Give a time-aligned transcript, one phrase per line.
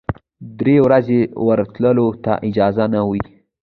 [0.59, 3.21] درې ورځې ورتللو ته اجازه نه وه.